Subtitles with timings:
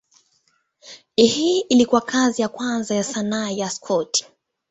[1.15, 4.25] Hii ilikuwa kazi ya kwanza ya sanaa ya Scott.